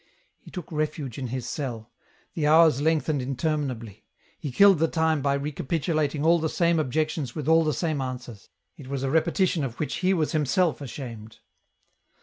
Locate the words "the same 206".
6.39-6.77